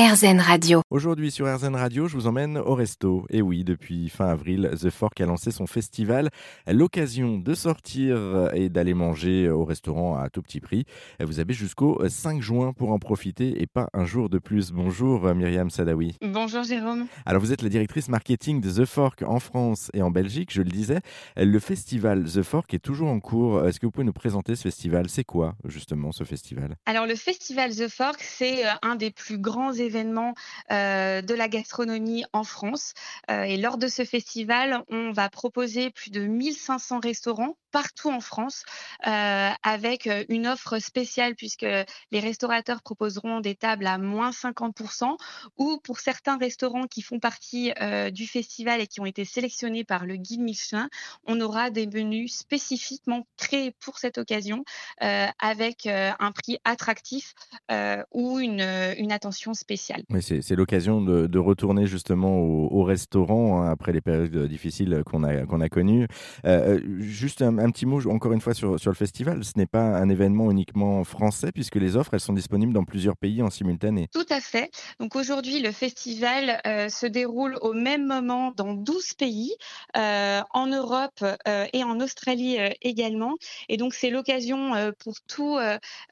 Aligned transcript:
RZN 0.00 0.40
Radio. 0.40 0.80
Aujourd'hui 0.88 1.30
sur 1.30 1.46
RZN 1.46 1.76
Radio, 1.76 2.08
je 2.08 2.16
vous 2.16 2.26
emmène 2.26 2.56
au 2.56 2.74
resto. 2.74 3.26
Et 3.28 3.42
oui, 3.42 3.64
depuis 3.64 4.08
fin 4.08 4.28
avril, 4.28 4.70
The 4.80 4.88
Fork 4.88 5.20
a 5.20 5.26
lancé 5.26 5.50
son 5.50 5.66
festival. 5.66 6.30
L'occasion 6.66 7.36
de 7.36 7.52
sortir 7.52 8.48
et 8.54 8.70
d'aller 8.70 8.94
manger 8.94 9.50
au 9.50 9.66
restaurant 9.66 10.16
à 10.16 10.30
tout 10.30 10.40
petit 10.40 10.60
prix. 10.60 10.86
Vous 11.22 11.38
avez 11.38 11.52
jusqu'au 11.52 12.00
5 12.08 12.40
juin 12.40 12.72
pour 12.72 12.92
en 12.92 12.98
profiter 12.98 13.60
et 13.60 13.66
pas 13.66 13.90
un 13.92 14.06
jour 14.06 14.30
de 14.30 14.38
plus. 14.38 14.72
Bonjour 14.72 15.34
Myriam 15.34 15.68
Sadawi. 15.68 16.16
Bonjour 16.22 16.62
Jérôme. 16.62 17.06
Alors 17.26 17.42
vous 17.42 17.52
êtes 17.52 17.60
la 17.60 17.68
directrice 17.68 18.08
marketing 18.08 18.62
de 18.62 18.70
The 18.70 18.86
Fork 18.86 19.22
en 19.26 19.38
France 19.38 19.90
et 19.92 20.00
en 20.00 20.10
Belgique, 20.10 20.50
je 20.50 20.62
le 20.62 20.70
disais. 20.70 21.00
Le 21.36 21.58
festival 21.58 22.24
The 22.24 22.40
Fork 22.40 22.72
est 22.72 22.78
toujours 22.78 23.10
en 23.10 23.20
cours. 23.20 23.66
Est-ce 23.66 23.78
que 23.78 23.84
vous 23.84 23.92
pouvez 23.92 24.06
nous 24.06 24.14
présenter 24.14 24.56
ce 24.56 24.62
festival? 24.62 25.10
C'est 25.10 25.24
quoi 25.24 25.56
justement 25.66 26.10
ce 26.10 26.24
festival? 26.24 26.76
Alors 26.86 27.04
le 27.04 27.16
festival 27.16 27.76
The 27.76 27.88
Fork, 27.88 28.22
c'est 28.22 28.66
euh, 28.66 28.70
un 28.80 28.96
des 28.96 29.10
plus 29.10 29.36
grands 29.36 29.74
événements 29.74 29.89
euh, 29.96 31.22
de 31.22 31.34
la 31.34 31.48
gastronomie 31.48 32.24
en 32.32 32.44
France. 32.44 32.94
Euh, 33.30 33.42
et 33.42 33.56
lors 33.56 33.78
de 33.78 33.88
ce 33.88 34.04
festival, 34.04 34.82
on 34.88 35.12
va 35.12 35.28
proposer 35.28 35.90
plus 35.90 36.10
de 36.10 36.20
1500 36.20 37.00
restaurants 37.00 37.56
partout 37.70 38.10
en 38.10 38.20
France 38.20 38.64
euh, 39.06 39.50
avec 39.62 40.08
une 40.28 40.46
offre 40.46 40.78
spéciale 40.78 41.34
puisque 41.34 41.62
les 41.62 42.20
restaurateurs 42.20 42.82
proposeront 42.82 43.40
des 43.40 43.54
tables 43.54 43.86
à 43.86 43.98
moins 43.98 44.30
50% 44.30 45.16
ou 45.58 45.78
pour 45.82 46.00
certains 46.00 46.36
restaurants 46.36 46.86
qui 46.86 47.02
font 47.02 47.18
partie 47.18 47.72
du 48.12 48.26
festival 48.26 48.80
et 48.80 48.86
qui 48.86 49.00
ont 49.00 49.06
été 49.06 49.24
sélectionnés 49.24 49.84
par 49.84 50.06
le 50.06 50.16
guide 50.16 50.40
Michelin, 50.40 50.88
on 51.24 51.40
aura 51.40 51.70
des 51.70 51.86
menus 51.86 52.34
spécifiquement 52.34 53.26
créés 53.36 53.74
pour 53.80 53.98
cette 53.98 54.18
occasion 54.18 54.64
avec 54.98 55.86
un 55.86 56.32
prix 56.32 56.58
attractif 56.64 57.34
ou 58.12 58.38
une, 58.38 58.60
attention 59.10 59.54
spéciale. 59.54 60.02
Oui, 60.10 60.22
c'est 60.22 60.56
l'occasion 60.56 61.00
de, 61.00 61.38
retourner 61.38 61.86
justement 61.86 62.38
au, 62.38 62.82
restaurant 62.82 63.62
hein, 63.62 63.70
après 63.70 63.92
les 63.92 64.00
périodes 64.00 64.46
difficiles 64.46 65.02
qu'on 65.04 65.24
a, 65.24 65.46
qu'on 65.46 65.60
a 65.60 65.68
connues. 65.68 66.06
juste 66.98 67.42
un, 67.42 67.59
un, 67.64 67.70
petit 67.70 67.86
mot, 67.86 68.06
encore 68.08 68.32
une 68.32 68.40
fois, 68.40 68.54
sur, 68.54 68.72
le 68.72 68.94
festival. 68.94 69.44
Ce 69.44 69.52
n'est 69.56 69.66
pas 69.66 69.80
un 69.82 70.08
événement 70.08 70.50
uniquement 70.50 71.04
français, 71.04 71.52
puisque 71.52 71.76
les 71.76 71.96
offres, 71.96 72.14
elles 72.14 72.20
sont 72.20 72.32
disponibles 72.32 72.72
dans 72.72 72.84
plusieurs 72.84 73.16
pays 73.16 73.42
en 73.42 73.50
simultané. 73.50 74.08
Tout 74.12 74.26
à 74.30 74.40
fait. 74.40 74.70
Donc 74.98 75.16
aujourd'hui, 75.16 75.60
le 75.60 75.72
festival 75.72 76.60
euh, 76.66 76.88
se 76.88 77.06
déroule 77.06 77.58
au 77.60 77.72
même 77.72 78.06
moment 78.06 78.52
dans 78.56 78.74
12 78.74 79.14
pays, 79.14 79.54
euh, 79.96 80.40
en 80.50 80.66
Europe 80.66 81.24
euh, 81.48 81.66
et 81.72 81.84
en 81.84 82.00
Australie 82.00 82.58
également. 82.82 83.34
Et 83.68 83.76
donc, 83.76 83.94
c'est 83.94 84.10
l'occasion 84.10 84.92
pour 84.98 85.14
tous 85.26 85.58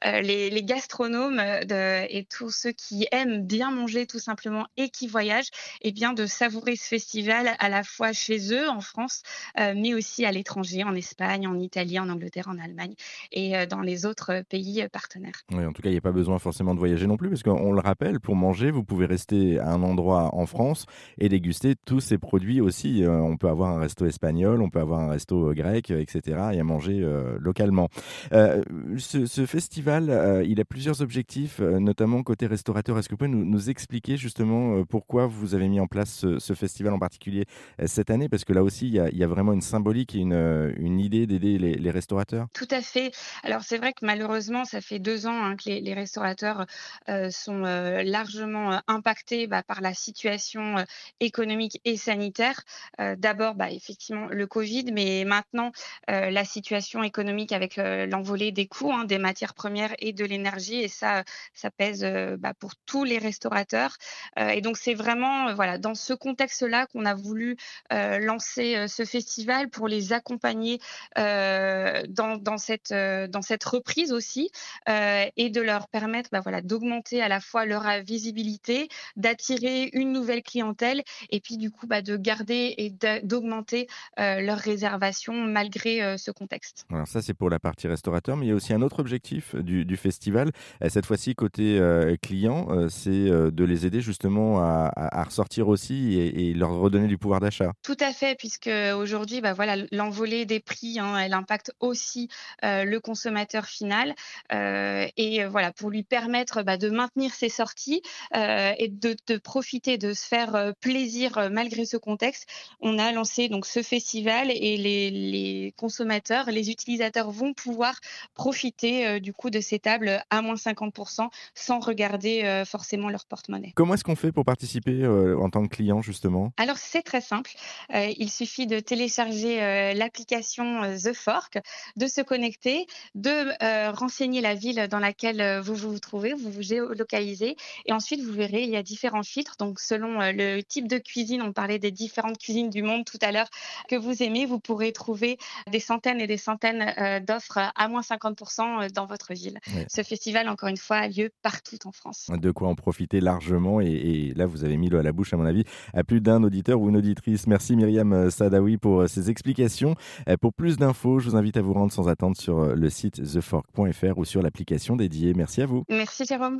les, 0.03 0.63
gastronomes 0.63 1.39
et 1.39 2.25
tous 2.29 2.51
ceux 2.51 2.71
qui 2.71 3.07
aiment 3.11 3.45
bien 3.45 3.71
manger 3.71 4.05
tout 4.05 4.19
simplement 4.19 4.67
et 4.77 4.89
qui 4.89 5.07
voyagent, 5.07 5.49
et 5.81 5.89
eh 5.89 5.91
bien 5.91 6.13
de 6.13 6.25
savourer 6.25 6.75
ce 6.75 6.87
festival 6.87 7.55
à 7.59 7.69
la 7.69 7.83
fois 7.83 8.13
chez 8.13 8.53
eux, 8.53 8.69
en 8.69 8.81
France, 8.81 9.21
mais 9.57 9.93
aussi 9.93 10.25
à 10.25 10.31
l'étranger, 10.31 10.83
en 10.83 10.95
Espagne, 10.95 11.38
en 11.47 11.59
Italie, 11.59 11.99
en 11.99 12.09
Angleterre, 12.09 12.47
en 12.47 12.57
Allemagne 12.57 12.93
et 13.31 13.55
euh, 13.55 13.65
dans 13.65 13.81
les 13.81 14.05
autres 14.05 14.31
euh, 14.31 14.43
pays 14.47 14.81
euh, 14.81 14.89
partenaires. 14.89 15.43
En 15.53 15.73
tout 15.73 15.81
cas, 15.81 15.89
il 15.89 15.93
n'y 15.93 15.97
a 15.97 16.01
pas 16.01 16.11
besoin 16.11 16.39
forcément 16.39 16.73
de 16.73 16.79
voyager 16.79 17.07
non 17.07 17.17
plus, 17.17 17.29
parce 17.29 17.43
qu'on 17.43 17.71
le 17.71 17.79
rappelle, 17.79 18.19
pour 18.19 18.35
manger, 18.35 18.71
vous 18.71 18.83
pouvez 18.83 19.05
rester 19.05 19.59
à 19.59 19.71
un 19.71 19.83
endroit 19.83 20.35
en 20.35 20.45
France 20.45 20.85
et 21.17 21.29
déguster 21.29 21.75
tous 21.85 21.99
ces 21.99 22.17
produits 22.17 22.61
aussi. 22.61 23.03
On 23.07 23.37
peut 23.37 23.49
avoir 23.49 23.71
un 23.71 23.79
resto 23.79 24.05
espagnol, 24.05 24.61
on 24.61 24.69
peut 24.69 24.79
avoir 24.79 25.01
un 25.01 25.09
resto 25.09 25.53
grec, 25.53 25.91
etc., 25.91 26.21
et 26.53 26.59
à 26.59 26.63
manger 26.63 27.05
localement. 27.39 27.89
ce, 28.31 29.45
festival, 29.45 30.43
il 30.47 30.59
a 30.59 30.65
plusieurs 30.65 31.01
objectifs, 31.01 31.59
notamment 31.59 32.23
côté 32.23 32.47
restaurateur. 32.47 32.97
Est-ce 32.97 33.09
que 33.09 33.13
vous 33.13 33.17
pouvez 33.17 33.29
nous, 33.29 33.69
expliquer 33.69 34.17
justement 34.17 34.83
pourquoi 34.85 35.27
vous 35.27 35.55
avez 35.55 35.67
mis 35.67 35.79
en 35.79 35.87
place 35.87 36.25
ce, 36.37 36.53
festival 36.53 36.93
en 36.93 36.99
particulier 36.99 37.45
cette 37.85 38.09
année? 38.09 38.29
Parce 38.29 38.45
que 38.45 38.53
là 38.53 38.63
aussi, 38.63 38.87
il 38.87 38.93
y 38.93 38.99
a, 38.99 39.09
il 39.09 39.17
y 39.17 39.23
a 39.23 39.27
vraiment 39.27 39.53
une 39.53 39.61
symbolique 39.61 40.15
et 40.15 40.19
une, 40.19 40.73
une 40.77 40.99
idée 40.99 41.27
d'aider 41.29 41.57
les, 41.57 41.91
restaurateurs? 41.91 42.47
Tout 42.53 42.67
à 42.71 42.81
fait. 42.81 43.11
Alors 43.43 43.61
c'est 43.61 43.77
vrai 43.77 43.93
que 43.93 44.05
malheureusement, 44.05 44.65
ça 44.65 44.81
fait 44.81 44.99
deux 44.99 45.27
ans 45.27 45.43
hein, 45.43 45.55
que 45.55 45.69
les, 45.69 45.93
restaurateurs 45.93 46.65
euh, 47.07 47.29
sont 47.29 47.63
euh, 47.65 48.03
largement 48.03 48.73
euh, 48.73 48.77
impactés 48.87 49.47
bah, 49.47 49.63
par 49.63 49.81
la 49.81 49.93
situation 49.93 50.75
économique 51.19 51.79
et 51.85 51.97
sanitaire. 51.97 52.61
D'abord, 52.97 53.55
bah, 53.55 53.71
effectivement, 53.71 54.27
le 54.27 54.47
Covid, 54.47 54.85
mais 54.91 55.23
maintenant, 55.25 55.71
la 56.07 56.43
situation 56.43 57.03
économique 57.03 57.51
avec 57.51 57.77
l'envolée 57.77 58.51
des 58.51 58.67
coûts, 58.67 58.91
hein, 58.91 59.05
des 59.05 59.17
matières 59.17 59.53
premières 59.53 59.93
et 59.99 60.13
de 60.13 60.25
l'énergie, 60.25 60.81
et 60.81 60.87
ça, 60.87 61.23
ça 61.53 61.69
pèse 61.69 62.05
bah, 62.39 62.53
pour 62.59 62.75
tous 62.85 63.03
les 63.03 63.17
restaurateurs. 63.17 63.97
et 64.37 64.61
donc 64.61 64.77
c'est 64.77 64.93
vraiment 64.93 65.53
voilà, 65.53 65.77
dans 65.77 65.95
ce 65.95 66.13
contexte-là 66.13 66.87
qu'on 66.87 67.05
a 67.05 67.13
voulu 67.13 67.57
lancer 67.91 68.87
ce 68.87 69.05
festival 69.05 69.69
pour 69.69 69.87
les 69.87 70.13
accompagner 70.13 70.79
dans, 71.19 72.37
dans, 72.37 72.57
cette, 72.57 72.91
euh, 72.91 73.27
dans 73.27 73.41
cette 73.41 73.63
reprise 73.63 74.11
aussi 74.11 74.49
euh, 74.87 75.25
et 75.37 75.49
de 75.49 75.61
leur 75.61 75.87
permettre 75.87 76.29
bah, 76.31 76.41
voilà, 76.41 76.61
d'augmenter 76.61 77.21
à 77.21 77.27
la 77.27 77.39
fois 77.39 77.65
leur 77.65 77.85
visibilité, 78.03 78.89
d'attirer 79.15 79.89
une 79.93 80.11
nouvelle 80.11 80.43
clientèle 80.43 81.01
et 81.29 81.39
puis 81.39 81.57
du 81.57 81.71
coup 81.71 81.87
bah, 81.87 82.01
de 82.01 82.17
garder 82.17 82.75
et 82.77 82.89
d'augmenter 83.23 83.87
leurs 84.17 84.57
réservations 84.57 85.33
malgré 85.33 86.17
ce 86.17 86.31
contexte. 86.31 86.85
Alors 86.91 87.07
ça 87.07 87.21
c'est 87.21 87.33
pour 87.33 87.49
la 87.49 87.59
partie 87.59 87.87
restaurateur, 87.87 88.37
mais 88.37 88.45
il 88.45 88.49
y 88.49 88.51
a 88.51 88.55
aussi 88.55 88.73
un 88.73 88.81
autre 88.81 88.99
objectif 88.99 89.55
du, 89.55 89.85
du 89.85 89.97
festival, 89.97 90.51
cette 90.87 91.05
fois-ci 91.05 91.35
côté 91.35 91.79
client, 92.21 92.67
c'est 92.89 93.11
de 93.11 93.63
les 93.63 93.85
aider 93.85 94.01
justement 94.01 94.59
à, 94.59 94.91
à, 94.95 95.23
ressortir 95.23 95.67
aussi 95.67 96.15
et, 96.15 96.49
et, 96.49 96.53
leur 96.53 96.71
redonner 96.71 97.07
du 97.07 97.17
pouvoir 97.17 97.39
d'achat. 97.39 97.71
Tout 97.83 97.97
à 97.99 98.11
fait, 98.11 98.35
puisque 98.37 98.69
aujourd'hui, 98.95 99.41
bah, 99.41 99.53
voilà, 99.53 99.75
l'envolée 99.91 100.45
des 100.45 100.59
prix 100.59 100.89
Hein, 100.97 101.08
elle 101.17 101.33
impacte 101.33 101.71
aussi 101.79 102.29
le 102.63 102.97
consommateur 102.97 103.65
final. 103.65 104.15
et 104.51 105.45
voilà, 105.45 105.71
pour 105.71 105.89
lui 105.89 106.03
permettre 106.03 106.63
bah, 106.63 106.77
de 106.77 106.89
maintenir 106.89 107.33
ses 107.33 107.49
sorties 107.49 108.01
et 108.33 108.87
de, 108.89 109.37
profiter, 109.37 109.97
de 109.97 110.13
se 110.13 110.25
faire 110.25 110.73
plaisir 110.79 111.49
malgré 111.51 111.85
ce 111.85 111.97
contexte, 111.97 112.47
on 112.81 112.97
a 112.99 113.11
lancé 113.11 113.49
donc 113.49 113.65
ce 113.65 113.81
festival 113.81 114.51
et 114.51 114.77
les, 114.77 115.73
consommateurs, 115.77 116.49
les 116.49 116.69
utilisateurs 116.69 117.31
vont 117.31 117.53
pouvoir 117.53 117.99
profiter 118.33 119.19
du 119.19 119.33
coup 119.33 119.49
de 119.49 119.59
ces 119.59 119.79
tables 119.79 120.23
à 120.29 120.41
moins 120.41 120.55
50% 120.55 121.29
sans 121.53 121.79
regarder 121.79 122.63
forcément 122.65 123.09
leur 123.09 123.25
porte-monnaie. 123.25 123.71
Comment 123.75 123.93
est-ce 123.93 124.03
qu'on 124.03 124.15
fait 124.15 124.31
pour 124.31 124.45
participer 124.45 125.05
en 125.05 125.49
tant 125.49 125.63
que 125.67 125.75
client 125.75 126.01
justement? 126.01 126.51
Alors 126.57 126.77
c'est 126.77 127.01
très 127.01 127.21
simple. 127.21 127.51
il 127.93 128.29
suffit 128.29 128.67
de 128.67 128.79
télécharger 128.79 129.93
l'application 129.93 130.95
The 130.99 131.13
Fork, 131.13 131.59
de 131.95 132.07
se 132.07 132.21
connecter, 132.21 132.87
de 133.15 133.29
euh, 133.63 133.91
renseigner 133.91 134.41
la 134.41 134.55
ville 134.55 134.87
dans 134.89 134.99
laquelle 134.99 135.41
euh, 135.41 135.61
vous 135.61 135.75
vous 135.75 135.99
trouvez, 135.99 136.33
vous 136.33 136.51
vous 136.51 136.61
géolocalisez, 136.61 137.55
et 137.85 137.93
ensuite 137.93 138.21
vous 138.21 138.33
verrez, 138.33 138.63
il 138.63 138.69
y 138.69 138.75
a 138.75 138.83
différents 138.83 139.23
filtres. 139.23 139.55
Donc 139.59 139.79
selon 139.79 140.21
euh, 140.21 140.31
le 140.33 140.61
type 140.61 140.87
de 140.87 140.97
cuisine, 140.97 141.41
on 141.41 141.53
parlait 141.53 141.79
des 141.79 141.91
différentes 141.91 142.37
cuisines 142.37 142.69
du 142.69 142.83
monde 142.83 143.05
tout 143.05 143.17
à 143.21 143.31
l'heure 143.31 143.49
que 143.87 143.95
vous 143.95 144.23
aimez, 144.23 144.45
vous 144.45 144.59
pourrez 144.59 144.91
trouver 144.91 145.37
des 145.71 145.79
centaines 145.79 146.21
et 146.21 146.27
des 146.27 146.37
centaines 146.37 147.23
d'offres 147.25 147.71
à 147.75 147.87
moins 147.87 148.01
50% 148.01 148.91
dans 148.91 149.05
votre 149.05 149.33
ville. 149.33 149.59
Ce 149.87 150.03
festival, 150.03 150.49
encore 150.49 150.69
une 150.69 150.77
fois, 150.77 150.97
a 150.97 151.07
lieu 151.07 151.31
partout 151.41 151.77
en 151.85 151.91
France. 151.91 152.27
De 152.29 152.51
quoi 152.51 152.69
en 152.69 152.75
profiter 152.75 153.21
largement, 153.21 153.81
et, 153.81 154.33
là 154.35 154.45
vous 154.45 154.63
avez 154.63 154.77
mis 154.77 154.89
l'eau 154.89 154.99
à 154.99 155.03
la 155.03 155.11
bouche, 155.11 155.33
à 155.33 155.37
mon 155.37 155.45
avis, 155.45 155.63
à 155.93 156.03
plus 156.03 156.21
d'un 156.21 156.43
auditeur 156.43 156.79
ou 156.79 156.89
une 156.89 156.97
auditrice. 156.97 157.47
Merci 157.47 157.75
Myriam 157.75 158.29
Sadawi 158.29 158.77
pour 158.77 159.07
ces 159.07 159.29
explications. 159.29 159.95
Pour 160.41 160.53
plus 160.53 160.77
d'infos, 160.89 161.19
je 161.19 161.29
vous 161.29 161.35
invite 161.35 161.55
à 161.57 161.61
vous 161.61 161.73
rendre 161.73 161.91
sans 161.91 162.09
attendre 162.09 162.35
sur 162.35 162.59
euh, 162.59 162.73
le 162.73 162.89
site 162.89 163.21
thefork.fr 163.21 164.17
ou 164.17 164.25
sur 164.25 164.41
l'application 164.41 164.95
dédiée. 164.95 165.33
Merci 165.35 165.61
à 165.61 165.67
vous. 165.67 165.83
Merci 165.87 166.25
Jérôme. 166.25 166.57